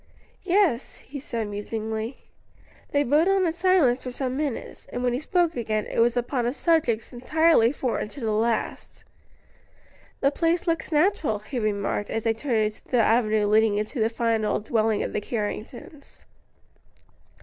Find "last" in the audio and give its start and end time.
8.31-9.03